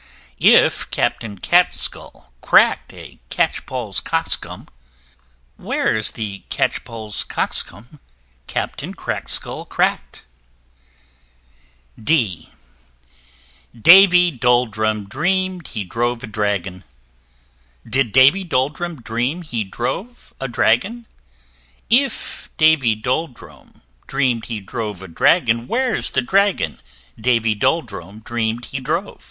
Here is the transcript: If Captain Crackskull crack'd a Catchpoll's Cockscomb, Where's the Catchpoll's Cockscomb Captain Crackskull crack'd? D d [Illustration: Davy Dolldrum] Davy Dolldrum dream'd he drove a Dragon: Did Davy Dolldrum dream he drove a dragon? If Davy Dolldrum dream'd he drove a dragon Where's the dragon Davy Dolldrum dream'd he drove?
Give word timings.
If 0.39 0.89
Captain 0.89 1.37
Crackskull 1.37 2.31
crack'd 2.41 2.91
a 2.91 3.19
Catchpoll's 3.29 4.01
Cockscomb, 4.01 4.67
Where's 5.57 6.09
the 6.09 6.43
Catchpoll's 6.49 7.23
Cockscomb 7.23 7.99
Captain 8.47 8.95
Crackskull 8.95 9.69
crack'd? 9.69 10.23
D 12.03 12.49
d 12.49 12.49
[Illustration: 13.73 13.81
Davy 13.83 14.31
Dolldrum] 14.31 14.39
Davy 14.39 14.39
Dolldrum 14.39 15.07
dream'd 15.07 15.67
he 15.67 15.83
drove 15.83 16.23
a 16.23 16.25
Dragon: 16.25 16.83
Did 17.87 18.11
Davy 18.11 18.43
Dolldrum 18.43 19.03
dream 19.03 19.43
he 19.43 19.63
drove 19.63 20.33
a 20.39 20.47
dragon? 20.47 21.05
If 21.91 22.49
Davy 22.57 22.95
Dolldrum 22.99 23.83
dream'd 24.07 24.45
he 24.45 24.61
drove 24.61 25.03
a 25.03 25.07
dragon 25.07 25.67
Where's 25.67 26.09
the 26.09 26.23
dragon 26.23 26.81
Davy 27.19 27.53
Dolldrum 27.55 28.23
dream'd 28.23 28.65
he 28.65 28.79
drove? 28.79 29.19